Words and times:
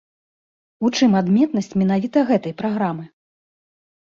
У 0.87 0.89
чым 0.97 1.11
адметнасць 1.21 1.69
менавіта 1.83 2.25
гэтай 2.31 2.57
праграмы? 2.63 3.05